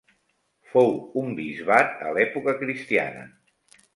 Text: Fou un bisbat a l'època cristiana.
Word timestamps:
Fou 0.71 0.89
un 1.23 1.35
bisbat 1.41 2.01
a 2.07 2.15
l'època 2.17 2.57
cristiana. 2.65 3.29